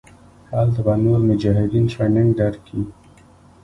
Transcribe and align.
هلته 0.51 0.79
به 0.85 0.93
نور 1.03 1.19
مجاهدين 1.29 1.85
ټرېننگ 1.91 2.29
درکي. 2.39 2.79